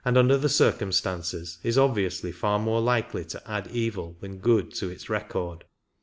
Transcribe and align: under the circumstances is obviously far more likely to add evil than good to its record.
under 0.03 0.35
the 0.35 0.49
circumstances 0.49 1.59
is 1.61 1.77
obviously 1.77 2.31
far 2.31 2.57
more 2.57 2.81
likely 2.81 3.23
to 3.23 3.39
add 3.47 3.67
evil 3.67 4.17
than 4.21 4.35
good 4.39 4.71
to 4.73 4.89
its 4.89 5.07
record. 5.11 5.63